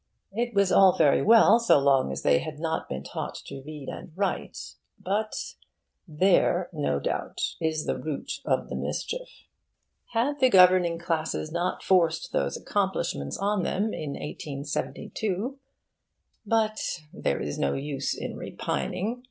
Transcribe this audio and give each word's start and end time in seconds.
It 0.31 0.55
was 0.55 0.71
all 0.71 0.97
very 0.97 1.21
well 1.21 1.59
so 1.59 1.77
long 1.77 2.11
as 2.11 2.23
they 2.23 2.39
had 2.39 2.57
not 2.57 2.89
been 2.89 3.03
taught 3.03 3.35
to 3.45 3.61
read 3.63 3.87
and 3.87 4.11
write, 4.15 4.57
but 4.97 5.35
There, 6.07 6.71
no 6.73 6.99
doubt, 6.99 7.37
is 7.61 7.85
the 7.85 7.99
root 7.99 8.39
of 8.43 8.67
the 8.69 8.75
mischief. 8.75 9.29
Had 10.13 10.39
the 10.39 10.49
governing 10.49 10.97
classes 10.97 11.51
not 11.51 11.83
forced 11.83 12.31
those 12.33 12.57
accomplishments 12.57 13.37
on 13.37 13.61
them 13.61 13.93
in 13.93 14.13
1872 14.13 15.59
But 16.47 16.79
there 17.13 17.39
is 17.39 17.59
no 17.59 17.75
use 17.75 18.15
in 18.17 18.35
repining. 18.37 19.19